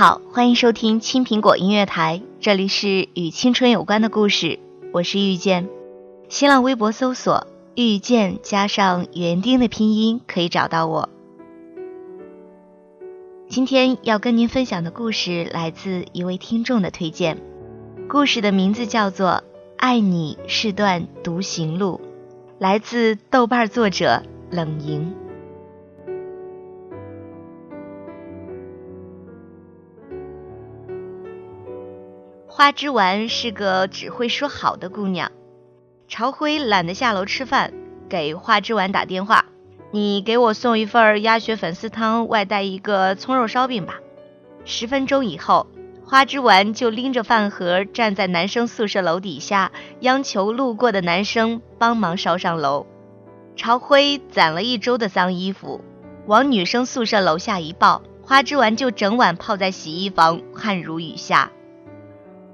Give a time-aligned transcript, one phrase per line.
[0.00, 4.58] 好，欢迎收听青苹果音乐台，这里是与青春有关的故事，
[4.94, 5.68] 我是遇见。
[6.30, 11.10] 新浪微博搜索“遇见”加上园丁的拼音，可以找到我。
[13.50, 17.36] 今天要跟您分享的故事来自一位听众的推荐，
[18.08, 19.28] 故事的名字叫做
[19.76, 22.00] 《爱你是段独行路》，
[22.58, 25.14] 来自豆瓣作者冷莹。
[32.60, 35.32] 花枝丸是个只会说好的姑娘。
[36.08, 37.72] 朝晖懒得下楼吃饭，
[38.06, 39.46] 给花枝丸打电话
[39.92, 44.00] ：“你给我送一份鸭血粉丝汤，外带一个葱肉烧饼吧。”
[44.66, 45.68] 十分钟以后，
[46.04, 52.86] 花枝丸就拎着饭盒站在男生宿舍楼底下，央求路过的男生帮忙捎上楼。
[53.56, 55.82] 朝晖攒了一周的脏衣服，
[56.26, 61.50] 往女生宿舍楼下一抱，花枝丸就整晚泡在洗衣房，汗如雨下。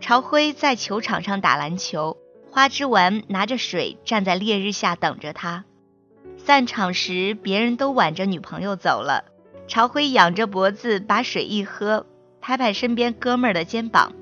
[0.01, 2.17] 朝晖在球场上打篮球，
[2.51, 5.65] 花枝丸拿着水站在烈日下等着他。
[6.37, 9.25] 散场时，别人都挽着女朋友走了，
[9.67, 12.07] 朝晖仰着脖子把水一喝，
[12.41, 14.13] 拍拍身边哥们儿的肩膀，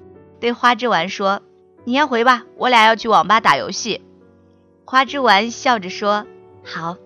[0.41, 1.43] 对花枝丸说
[1.85, 4.01] ：“你先回吧，我俩要去网吧打游戏。”
[4.87, 6.27] 花枝丸笑着说
[6.65, 6.97] ：“好。”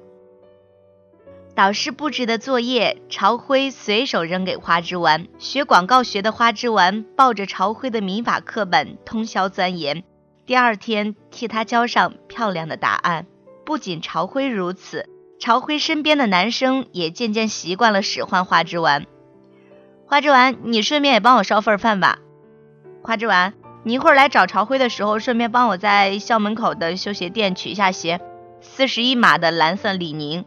[1.58, 5.26] 导师布置的作业，朝晖随手扔给花枝丸。
[5.40, 10.04] 学广告学的花枝丸抱着朝晖的民法课本通宵钻研，
[10.46, 13.26] 第二天替他交上漂亮的答案。
[13.66, 15.08] 不仅朝晖如此，
[15.40, 19.06] 朝晖身边的男生也渐渐习惯了使唤花枝丸。
[20.06, 22.20] 花枝丸，你顺便也帮我烧份饭吧。
[23.02, 28.20] 花枝丸，你一会儿来找朝晖的时候，顺便帮我在校门口的修鞋店取一下鞋，
[28.60, 30.44] 四十一码的蓝色李宁。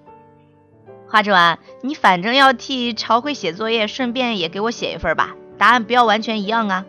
[1.12, 6.86] 花枝丸，你反正要替朝晖写作业，顺便也给我写一份吧，答案不要完全一样啊。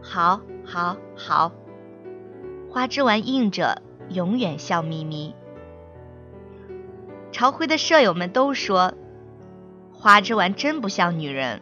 [0.00, 1.50] 好，好，好。
[2.70, 5.34] 花枝丸应着，永远笑眯眯。
[7.32, 8.94] 朝晖的舍友们都说，
[9.92, 11.60] 花枝丸真不像女人，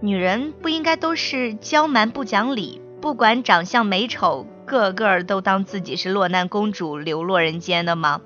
[0.00, 8.20] 女人不应该都是娇蛮不讲理，不管长相美丑，个个都当自己是落难公主，流落人间的吗？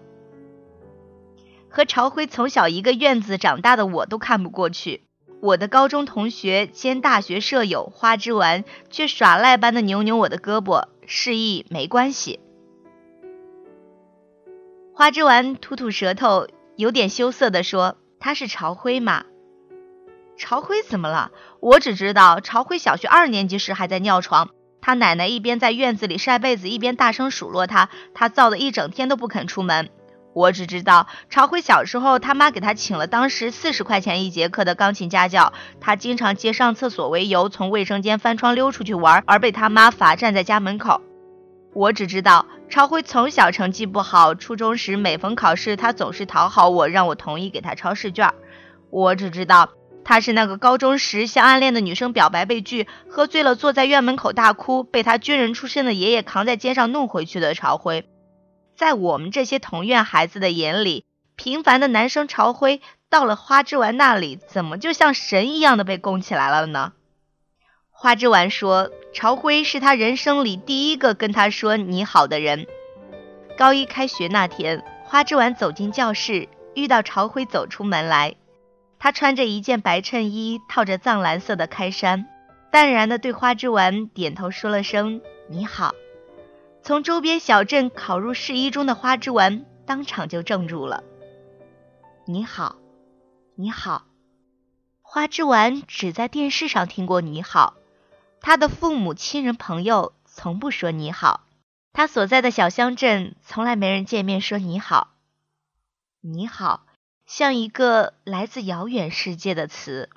[1.72, 5.04] 和朝晖从小一个院子长大的我都看不过去，
[5.40, 12.40] 我的高中同学兼大学舍友花枝丸却耍赖般的扭扭我的胳膊，示意没关系。
[14.94, 16.46] 花枝丸吐吐舌头，
[16.76, 19.24] 有点羞涩地说：“他是朝晖嘛？
[20.36, 21.30] 朝晖怎么了？
[21.60, 24.50] 我只知道朝晖小学二年级时还在尿床，
[24.82, 29.88] 他奶奶一边在院子里晒被子，一边大声数落他，他燥的一整天都不肯出门。”
[30.34, 41.02] 我只知道，朝辉小时候，他妈给他请了当时四十块钱一节课的钢琴家教，他经常借上厕所为由，从卫生间翻窗溜出去玩，而被他妈罚站在家门口。
[41.74, 48.32] 我只知道，朝辉从小成绩不好，初中时每逢考试，他总是讨好我，让我同意给他抄试卷。
[48.90, 49.70] 我只知道，
[50.04, 58.06] 他是那个高中时向暗恋的女生表白被拒，喝醉了坐在院门口大哭，被他军人出身的爷爷扛在肩上弄回去的朝辉。
[58.76, 61.04] 在我们这些同院孩子的眼里，
[61.36, 66.92] 平凡的男生朝晖到了花枝丸那里，怎么就像神一样的被供起来了呢？
[67.90, 72.66] 花枝丸说，朝晖是他人生里第一个跟他说你好的人。
[73.56, 78.34] 高一开学那天，花枝丸走进教室，遇到朝晖走出门来，
[78.98, 82.26] 他穿着一件白衬衣，套着藏蓝色的开衫，
[82.72, 85.94] 淡然的对花枝丸点头说了声你好。
[86.82, 91.04] 从周边小镇考入市一中的花枝丸当场就怔住了。
[92.26, 92.76] 你好，
[93.54, 94.04] 你好，
[95.00, 97.74] 花枝丸只在电视上听过你好，
[98.40, 101.46] 他的父母亲人朋友从不说你好，
[101.92, 105.14] 他所在的小乡镇从来没人见面说你好。
[106.20, 106.84] 你好
[107.26, 110.10] 像一个来自遥远世界的词。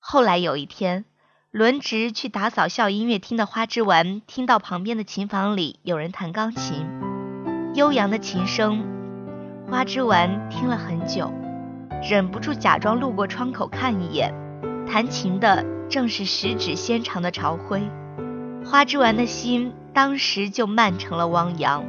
[0.00, 1.04] 后来有一天，
[1.54, 6.84] 轮值去打扫校音乐厅的花枝丸听到旁边的琴房里有人弹钢琴，
[7.76, 8.84] 悠扬的琴声，
[9.70, 11.32] 花枝丸听了很久。
[12.02, 14.34] 忍不住假装路过窗口看一眼，
[14.84, 17.88] 弹琴的正是十指纤长的朝晖，
[18.66, 21.84] 花枝丸的心当时就漫成了汪洋。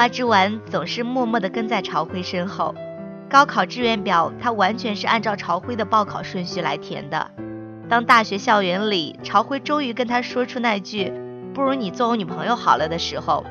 [0.00, 2.74] 花枝丸总是默默地跟在朝晖身后。
[3.28, 7.30] 高考志愿表，他完全是按照朝晖的报考顺序来填的。
[7.86, 11.12] 当大学校园里，朝晖终于跟他说出那句
[11.52, 13.44] “不如你做我女朋友好了”的时候，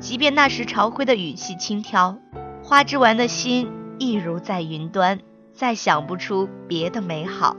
[0.00, 2.18] 即便那时朝晖的语气轻佻，
[2.64, 3.70] 花枝丸的心
[4.00, 5.20] 一如在云端，
[5.52, 7.56] 再想不出别的美好。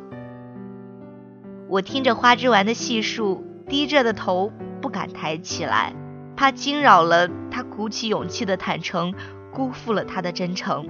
[1.69, 4.51] 我听着花枝丸的细数，低着的头
[4.81, 5.93] 不敢抬起来。
[6.35, 9.13] 怕惊扰了他鼓起勇气的坦诚，
[9.51, 10.87] 辜负了他的真诚。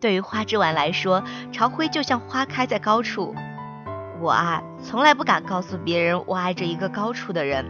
[0.00, 3.34] 对于花枝丸来说，朝晖就像花开在高处。
[4.20, 7.64] 我啊，从来不敢告诉别人我爱着一个高处的人。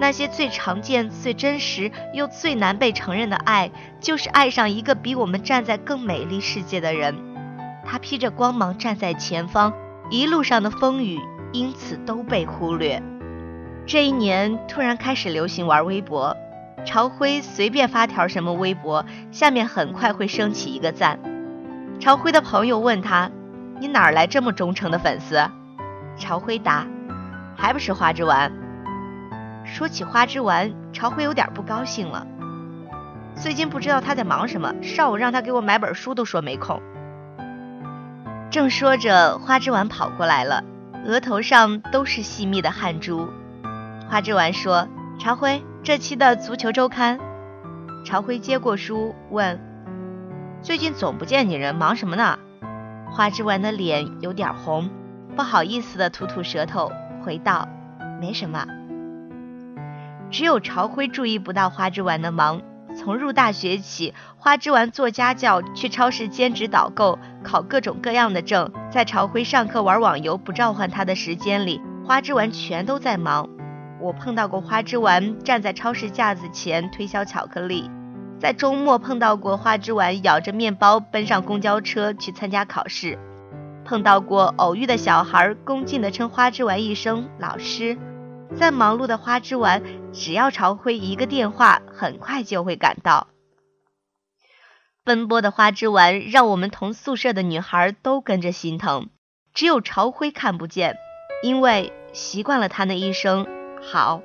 [0.00, 7.14] 那些最常见、最真实又最难被承认的爱，就是爱上一个比我们站在更美丽世界的人。
[7.84, 9.72] 他披着光芒站在前方，
[10.10, 11.20] 一路上的风雨
[11.52, 13.02] 因此都被忽略。
[13.84, 16.36] 这一年突然开始流行玩微博，
[16.84, 21.18] 朝晖随便发条什么微博，下面很快会升起一个赞。
[22.00, 23.30] 朝晖的朋友问他
[23.80, 25.36] ：“你哪来这么忠诚的粉丝？”
[26.16, 26.86] 朝晖答
[27.56, 28.52] ：“还不是花枝丸。”
[29.64, 32.26] 说起花枝丸，朝晖有点不高兴了。
[33.34, 36.80] 最近不知道他在忙什么，上午让他给我买本书都说没空。
[38.50, 40.62] 正说着，花枝丸跑过来了，
[41.04, 43.28] 额头上都是细密的汗珠。
[44.12, 44.86] 花枝丸说
[45.18, 47.18] ：“朝晖，这期的足球周刊。”
[48.04, 49.58] 朝晖接过书，问
[50.60, 52.38] ：“最近总不见你人，忙什么呢？”
[53.10, 54.90] 花枝丸的脸有点红，
[55.34, 56.92] 不好意思的吐吐舌头，
[57.24, 57.66] 回道
[58.20, 58.66] ：“没什么。”
[60.30, 62.60] 只有朝晖注意不到花枝丸的忙。
[62.94, 73.48] 从入大学起，花枝丸做家教，去超市兼职导购，考各种各样的证，在朝晖上课玩网游不召唤他的时间里，花枝丸全都在忙。
[74.02, 77.88] 我碰到过花枝丸站在超市架子前推销巧克力，
[78.40, 83.16] 在周末碰到过花枝丸咬着面包奔上公交车去参加考试，
[83.84, 87.96] 碰到过偶遇的小孩恭敬地称花枝丸一声老师。
[88.56, 89.80] 再忙碌的花枝丸，
[90.12, 93.28] 只要朝晖一个电话，很快就会赶到。
[95.04, 99.10] 奔波的花枝丸让我们同宿舍的女孩都跟着心疼，
[99.54, 100.96] 只有朝晖看不见，
[101.44, 103.46] 因为习惯了他那一声。
[103.84, 104.22] 好，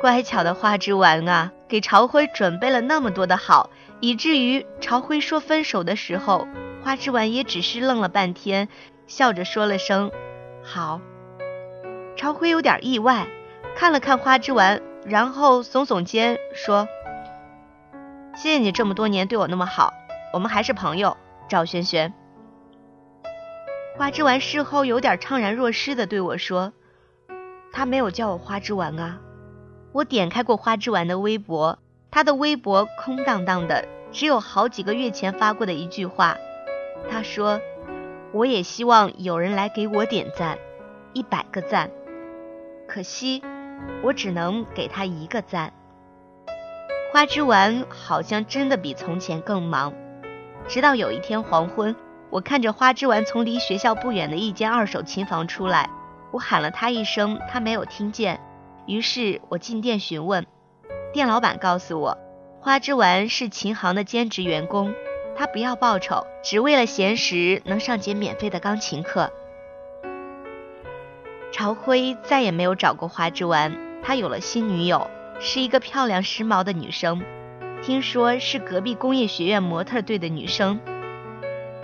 [0.00, 3.70] 乖巧的花枝丸啊，给朝晖准备了那么多的好，
[4.00, 6.46] 以至于朝晖说分手的时候，
[6.82, 8.68] 花枝丸也只是愣了半天，
[9.08, 10.12] 笑着说了声
[10.62, 11.00] 好。
[12.16, 13.26] 朝晖有点意外，
[13.76, 16.88] 看了看花枝丸，然后耸耸肩说
[18.36, 19.92] ：“谢谢你这么多年对我那么好，
[20.32, 21.16] 我们还是朋友。”
[21.48, 22.14] 赵轩轩。
[23.96, 26.72] 花枝丸事后有点怅然若失的对我说。
[27.76, 29.20] 他没有叫我花枝丸啊！
[29.92, 31.78] 我点开过花枝丸的微博，
[32.10, 36.38] 他的微博空荡荡的，只有好几个月前发过的一句话。
[37.10, 37.60] 他说
[38.32, 40.56] ：“我也希望有人来给我点赞，
[41.12, 41.90] 一百个赞。
[42.88, 43.42] 可惜，
[44.02, 45.74] 我只能给他一个赞。”
[47.12, 49.92] 花枝丸好像真的比从前更忙。
[50.66, 51.94] 直到有一天黄昏，
[52.30, 55.90] 我看着花枝丸从离学校不远的一间二手琴房出来。
[56.32, 58.40] 我喊了他一声，他没有听见。
[58.86, 60.46] 于是我进店询问，
[61.12, 62.18] 店老板告诉我，
[62.60, 64.94] 花枝丸是琴行的兼职员工，
[65.36, 69.32] 他不要报酬，只为了闲时能上节免费的钢琴课。
[71.52, 77.22] 朝辉再也没有找过花枝丸，他有了新女友，是一个漂亮时髦的女生，
[77.82, 80.78] 听说是隔壁工业学院模特队的女生。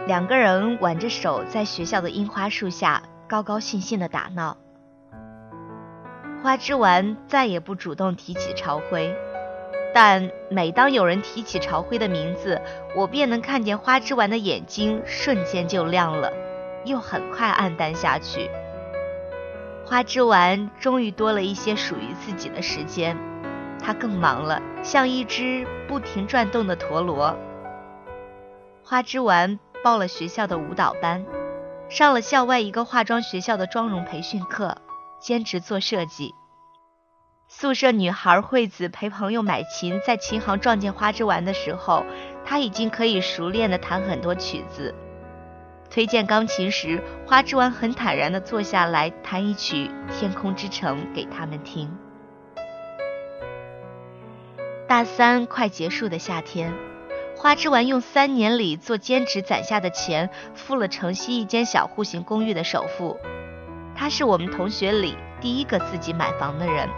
[0.07, 4.59] 两个人挽着手在学校的樱花树下高高兴兴的打闹。
[6.43, 9.17] 花枝丸再也不主动提起朝晖，
[9.95, 12.61] 但每当有人提起朝晖的名字，
[12.95, 16.31] 我便能看见花枝丸的眼睛瞬间就亮了，
[16.85, 18.51] 又很快暗淡下去。
[19.87, 23.17] 花枝丸终于多了一些属于自己的时间，
[23.83, 27.35] 他更忙了，像一只不停转动的陀螺。
[28.85, 31.25] 花枝丸报了学校的舞蹈班，
[31.93, 34.79] 上了校外一个化妆学校的妆容培训课。
[35.21, 36.35] 兼职做设计。
[37.47, 42.05] 宿舍女孩惠子陪朋友买琴，在琴行撞见花枝丸的时候，
[42.47, 44.95] 她已经可以熟练的弹很多曲子。
[45.91, 51.95] 推荐钢琴时，花枝丸很坦然的坐下来弹一曲《天空之城》给他们听。
[54.89, 56.73] 大三快结束的夏天，
[57.43, 63.19] 花枝丸用三年里做兼职攒下的钱，付了城西一间小户型公寓的首付。
[63.97, 66.89] 他是我们同学里第一个自己买房的人。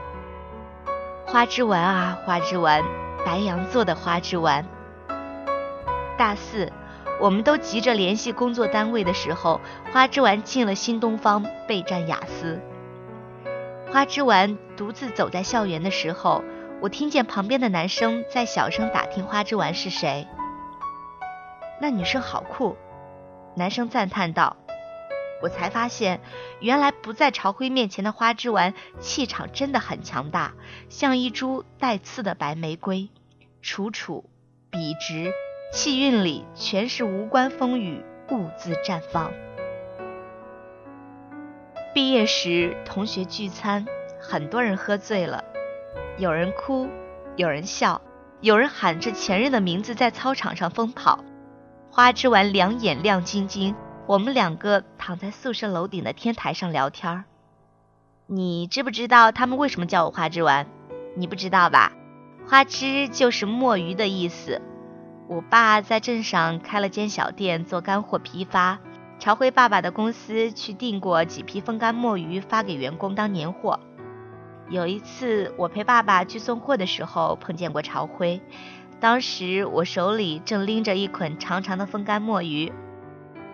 [1.24, 2.84] 花枝丸啊，花枝丸，
[3.24, 4.66] 白羊座的花枝丸。
[6.18, 6.70] 大四，
[7.22, 9.62] 我们都急着联系工作单位的时候，
[9.94, 12.60] 花枝丸进了新东方备战雅思。
[13.90, 16.44] 花枝丸独自走在校园的时候，
[16.84, 20.28] 我听见旁边的男生在小声打听花枝丸是谁。
[21.80, 22.76] 那女生好酷，
[23.56, 24.58] 男生赞叹道。
[25.40, 26.20] 我才发现，
[26.60, 30.52] 原来不在朝晖面前的花枝丸气场真的很强大，
[30.90, 33.08] 像一株带刺的白玫瑰，
[33.62, 34.28] 楚楚、
[34.68, 35.32] 笔直，
[35.72, 39.32] 气韵里全是无关风雨，兀自绽放。
[41.94, 43.86] 毕业时同学聚餐，
[44.20, 45.44] 很多人喝醉了，
[46.16, 46.88] 有人哭，
[47.36, 48.00] 有人笑，
[48.40, 51.24] 有人喊着前任的名字在操场上疯跑。
[51.90, 53.74] 花枝丸两眼亮晶晶。
[54.06, 57.24] 我们两个躺在宿舍楼顶的天台上聊天儿。
[58.26, 60.66] 你知不知道他们为什么叫我花枝丸？
[61.16, 61.92] 你不知道吧？
[62.46, 64.60] 花枝就是墨鱼的意思。
[65.26, 68.78] 我爸在镇上开了间小店做干货批发，
[69.18, 73.80] 朝晖爸爸的公司去订过几批风干墨鱼发给员工当年货。
[74.74, 78.40] 有一次我陪爸爸去送货的时候碰见过朝晖，
[78.98, 82.72] 当时我手里正拎着一捆长长的风干墨鱼。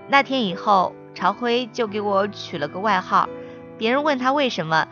[0.08, 3.28] 那天以后，朝晖就给我取了个外号。
[3.76, 4.88] 别人问他为什么，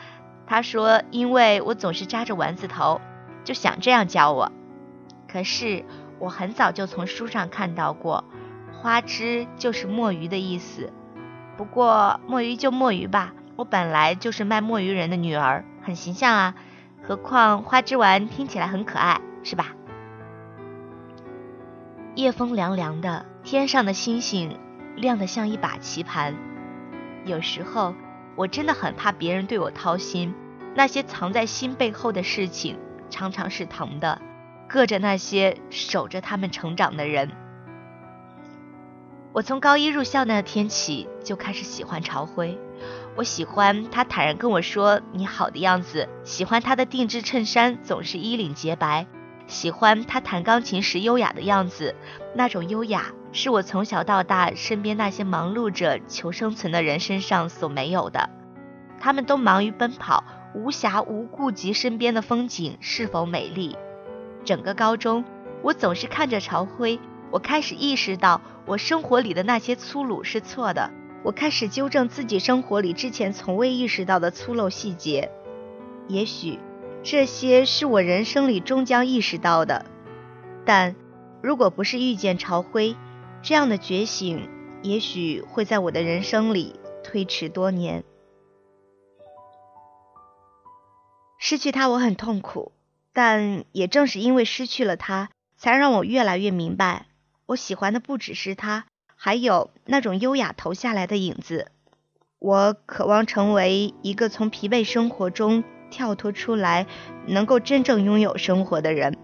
[0.46, 3.00] 他说因为我总是扎着丸子头，
[3.42, 4.52] 就想这样叫我。
[5.32, 5.82] 可是
[6.18, 8.22] 我很早就从书上看到过，
[8.82, 10.92] 花枝就是墨鱼的意思。
[11.56, 16.54] 不过墨鱼就墨鱼吧，我本来就是卖墨鱼人的女儿，很形象啊。
[17.02, 19.72] 何况花枝丸听起来很可爱，是吧？
[22.14, 24.56] 夜风凉凉的，天上的星星。
[24.94, 26.36] 亮得像一把棋盘。
[27.24, 27.94] 有时候
[28.36, 30.34] 我真的很怕别人对我掏心，
[30.76, 32.78] 那些藏在心背后的事情
[33.10, 34.20] 常常是疼的，
[34.68, 37.32] 硌着那些守着他们成长的人。
[39.32, 42.58] 我从高一入校那天起就开始喜欢朝晖，
[43.18, 49.08] 我喜欢他坦然跟我说你好的样子，喜欢他的定制衬衫总是衣领洁白，
[49.48, 51.96] 喜欢他弹钢琴时优雅的样子，
[52.36, 53.06] 那种优雅。
[53.32, 58.30] 是我从小到大身边那些忙碌着求生存的人身上所没有的。
[59.00, 60.22] 他们都忙于奔跑，
[60.54, 63.76] 无暇无顾及身边的风景是否美丽。
[64.44, 65.24] 整个高中，
[65.62, 67.00] 我总是看着朝晖，
[67.32, 70.92] 我开始意识到我生活里的那些粗鲁是错的。
[71.24, 75.30] 我开始纠正自己生活里之前从未意识到的粗陋细节。
[76.06, 76.58] 也许
[77.02, 79.84] 这些是我人生里终将意识到的，
[80.64, 80.96] 但
[81.42, 82.96] 如果不是遇见朝晖，
[83.42, 84.48] 这样的觉醒，
[84.82, 88.04] 也许会在我的人生里推迟多年。
[91.38, 92.72] 失去他，我很痛苦，
[93.12, 97.06] 但也正是因为失去了他，才让我越来越明白，
[97.46, 98.86] 我喜欢的不只是他，
[99.18, 101.70] 还有那种优雅投下来的影子。
[102.38, 106.86] 我渴望成为一个从疲惫生活中跳脱出来，
[107.26, 109.16] 能够真正拥有生活的人。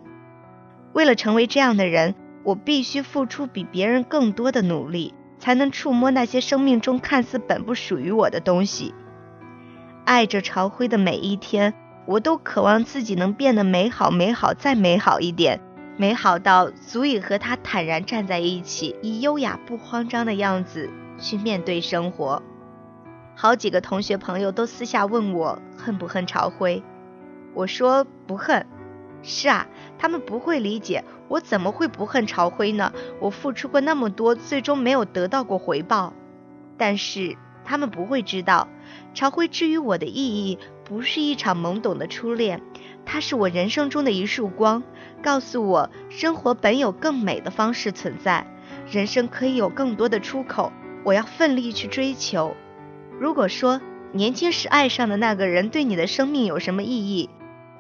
[0.93, 2.15] 为了成为这样的人。
[2.45, 8.95] 我必须付出比别人更多的努力，才能触摸那些生命中看似本不属于我的东西。
[10.05, 11.73] 爱着朝晖的每一天，
[12.07, 15.59] 我都渴望自己能变得美好、美好再美好一点，
[15.97, 22.43] 美好到足以和他坦然站在一起，以优雅不慌张的样子去面对生活。
[23.37, 26.83] 好几个同学朋友都私下问我恨不恨朝晖，
[27.55, 28.67] 我说不恨。
[29.23, 29.67] 是啊，
[29.99, 32.93] 他们不会理解我怎么会不恨朝晖呢？
[33.21, 36.13] 我付出过那么多，最终没有得到过回报。
[36.77, 38.69] 但是他们不会知道，
[39.15, 40.59] 朝晖之于我的意义。
[40.87, 42.61] 不是一场懵懂的初恋，
[43.07, 44.83] 它是我人生中的一束光，
[45.23, 48.47] 告诉我生活本有更美的方式存在，
[48.91, 50.71] 人生可以有更多的出口，
[51.03, 52.55] 我要奋力去追求。
[53.19, 53.81] 如果说
[54.13, 57.31] 年轻时爱上的那个人对你的生命有什么意义，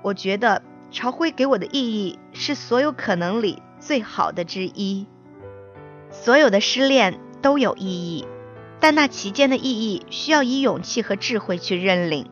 [0.00, 5.06] 我觉得朝晖给我的意义是所有可能里最好的之一。
[6.10, 8.24] 所有的失恋都有意义，
[8.84, 12.28] 但那其间的意义需要以勇气和智慧去认领。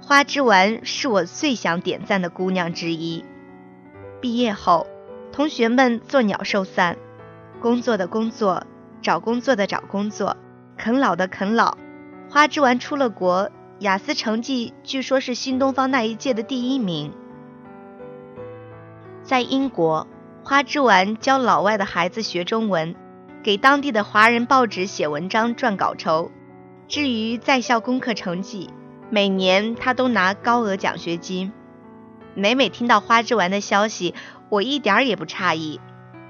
[0.00, 3.24] 花枝丸是我最想点赞的姑娘之一。
[4.20, 4.86] 毕业后，
[5.32, 6.96] 同学们做鸟兽散，
[7.60, 8.64] 工作的工作，
[9.02, 10.36] 找工作的找工作，
[10.76, 11.76] 啃老的啃老。
[12.30, 13.50] 花枝丸出了国，
[13.80, 17.12] 雅思成绩据说是新东方那一届的第一名。
[19.24, 20.06] 在英国，
[20.44, 22.94] 花枝丸教老外的孩子学中文，
[23.42, 26.30] 给当地的华人报纸写文章赚稿酬。
[26.88, 28.70] 至于在校功课成绩，
[29.10, 31.52] 每年他都拿高额奖学金，
[32.34, 34.14] 每每听到花枝丸的消息，
[34.48, 35.80] 我一点儿也不诧异。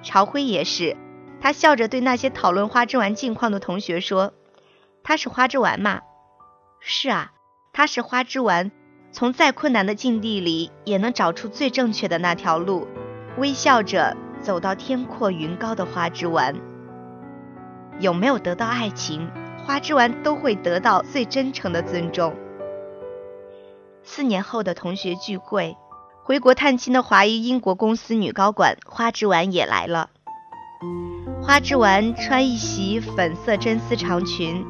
[0.02, 0.96] 朝晖也是，
[1.40, 4.32] 他笑着对那些讨论花枝丸近况的同学说
[5.02, 6.00] ：“他是花枝丸嘛
[6.80, 7.32] ？”“是啊，
[7.72, 8.70] 他是花枝丸，
[9.12, 12.86] 从再困难的境地里也能找出最正确的那条路，
[13.38, 16.54] 微笑着走到天阔云高的花枝丸。”
[18.00, 19.28] 有没有得到爱情，
[19.64, 22.34] 花枝丸都会得到最真诚的尊重。
[24.02, 25.76] 四年后的同学聚会，
[26.22, 30.10] 回国探亲的华裔英国公司女高管花枝丸也来了。
[31.42, 34.64] 花枝丸穿一袭粉色真丝长裙，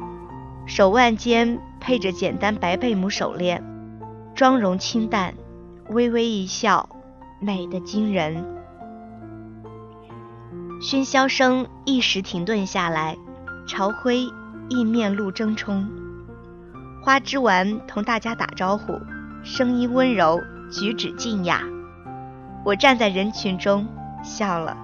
[0.65, 3.63] 手腕间配着简单白贝母手链，
[4.33, 5.33] 妆容清淡，
[5.89, 6.89] 微微一笑，
[7.39, 8.58] 美得惊人。
[10.81, 13.17] 喧嚣声一时停顿下来，
[13.67, 14.31] 朝晖
[14.69, 15.85] 亦面露争冲。
[17.03, 18.97] 花枝丸同大家打招呼。
[19.43, 21.63] 声音温柔，举止静雅。
[22.63, 23.85] 我站在人群中
[24.23, 24.77] 笑了。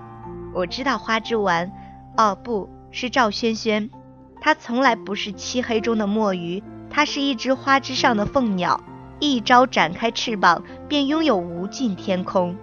[0.53, 1.71] 我知道花枝丸，
[2.17, 3.89] 哦，不是赵萱萱。
[4.41, 8.81] 她从来不是漆黑中的墨鱼，她是一只花枝上的凤鸟，
[9.21, 12.55] 一朝展开翅膀，便拥有无尽天空。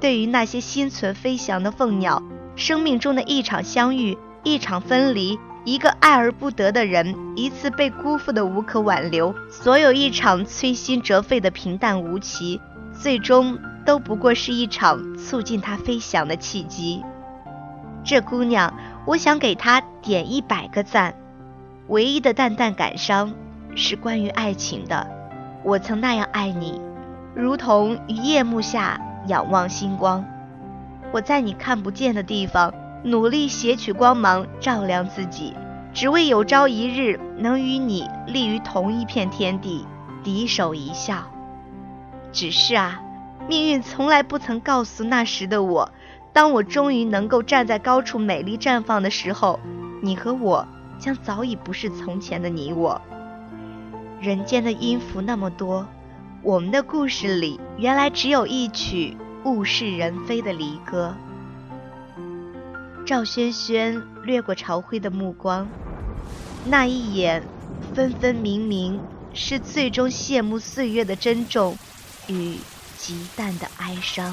[0.00, 2.22] 对于那些心存飞翔的凤鸟，
[2.54, 5.38] 生命中的一场相遇，一场分离。
[5.64, 12.60] 一个爱而不得的人，一次被辜负的无可挽留，所有一场摧心折肺的平淡无奇，
[12.92, 17.02] 最终都不过是一场促进他飞翔的契机。
[18.04, 18.72] 这姑娘，
[19.06, 21.16] 我想给她点一百个赞。
[21.88, 23.34] 唯一的淡淡感伤，
[23.74, 25.04] 是关于爱情的。
[25.64, 26.80] 我曾那样爱你，
[27.34, 30.24] 如同于夜幕下仰望星光。
[31.12, 32.72] 我在你看不见的地方。
[33.04, 35.54] 努力撷取光芒，照亮自己，
[35.92, 39.86] 只为有朝一日能与你立于同一片天地，
[40.24, 41.22] 敌手一笑。
[42.32, 43.00] 只是啊，
[43.48, 45.92] 命运从来不曾告诉那时的我，
[46.32, 49.60] 当我终于能够站在高处，美丽绽放的时候，
[50.02, 50.66] 你和我
[50.98, 53.00] 将早已不是从前的你我。
[54.20, 55.86] 人间的音符那么多，
[56.46, 61.12] 我们的故事里原来只有一曲物是人非的离歌。
[63.04, 65.66] 赵轩轩掠过朝晖的目光，
[66.64, 67.42] 那一眼，
[67.92, 69.00] 分分明明
[69.34, 71.76] 是最终谢幕岁月的珍重
[72.28, 72.58] 与
[72.96, 74.32] 极淡的哀伤。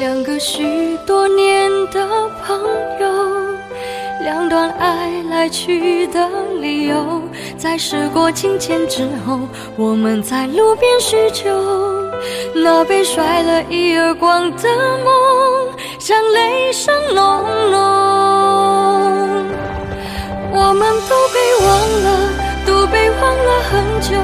[0.00, 2.08] 两个许多年的
[2.42, 2.58] 朋
[2.98, 3.06] 友，
[4.24, 4.70] 两段。
[4.78, 6.26] 爱来去的
[6.58, 7.20] 理由，
[7.58, 9.40] 在时过境迁之后，
[9.76, 11.50] 我们在路边叙旧。
[12.54, 14.68] 那被甩了一耳光的
[15.04, 17.24] 梦，像雷声隆
[17.70, 17.78] 隆。
[20.50, 21.68] 我们都被忘
[22.04, 22.08] 了，
[22.64, 24.16] 都被忘了很久。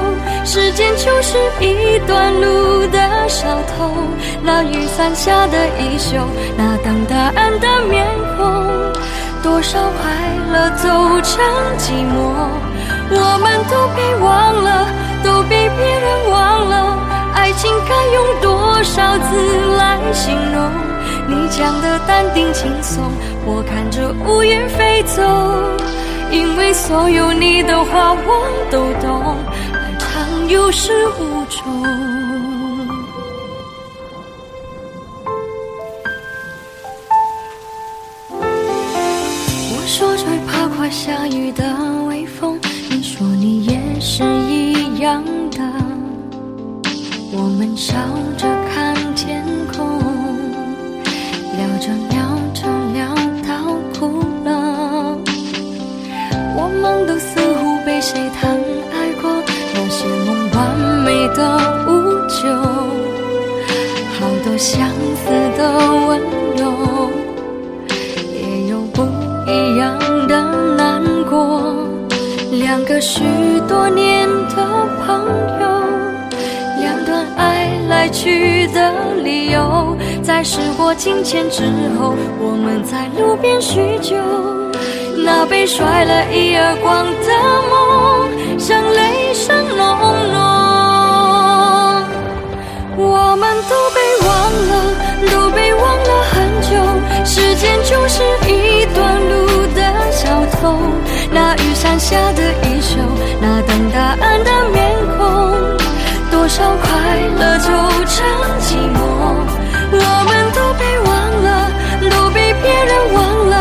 [0.43, 3.91] 时间就是一段路的小偷，
[4.41, 6.17] 那雨伞下的衣袖，
[6.57, 8.05] 那等答案的面
[8.37, 8.67] 孔。
[9.43, 10.11] 多少快
[10.51, 10.87] 乐走
[11.21, 11.43] 成
[11.77, 12.15] 寂寞，
[13.09, 14.87] 我们都被忘了，
[15.23, 16.97] 都被别人忘了。
[17.33, 20.71] 爱情该用多少字来形容？
[21.27, 23.03] 你讲的淡定轻松，
[23.45, 25.21] 我看着乌云飞走。
[26.31, 29.37] 因为所有你的话我都懂，
[29.73, 31.96] 爱长有始无终。
[44.17, 45.59] 是一样的。
[47.31, 47.93] 我们笑
[48.35, 49.77] 着看天空，
[51.55, 52.17] 聊着聊
[52.51, 53.13] 着聊
[53.47, 54.49] 到哭了。
[56.55, 58.49] 我们都似乎被谁疼
[58.91, 59.29] 爱过，
[59.75, 60.57] 那些梦完
[61.05, 61.39] 美的
[61.85, 62.06] 无
[78.73, 81.63] 的理由，在时过境迁之
[81.97, 84.15] 后，我们在路边叙旧。
[85.25, 87.11] 那被甩了一耳光的
[87.69, 87.79] 梦，
[88.59, 89.87] 像雷声隆
[90.33, 90.37] 隆。
[92.99, 94.29] 我们都被忘
[94.69, 94.71] 了，
[95.31, 96.69] 都被忘了很久。
[97.25, 99.35] 时间就是一段路
[99.75, 99.79] 的
[100.11, 100.79] 小偷。
[101.31, 102.97] 那雨伞下的衣袖，
[103.41, 104.86] 那等答案的面，
[106.47, 106.87] 多少快
[107.37, 107.67] 乐就
[108.05, 108.23] 成
[108.61, 108.97] 寂寞，
[109.91, 109.95] 我
[110.29, 111.09] 们都被忘
[111.43, 111.69] 了，
[112.09, 113.53] 都被别人忘了。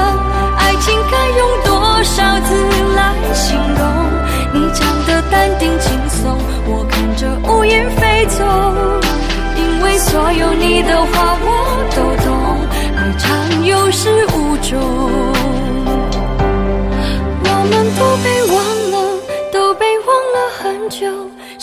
[0.57, 2.55] 爱情该用多少字
[2.95, 3.01] 来
[3.35, 3.83] 形容？
[4.55, 8.45] 你讲的淡定轻松，我看着乌云飞走。
[9.57, 11.49] 因为所有你的话我
[11.91, 12.31] 都懂，
[12.97, 14.79] 爱长有始无终。
[17.43, 18.57] 我们都被忘
[18.93, 19.19] 了，
[19.53, 21.26] 都被忘了很久。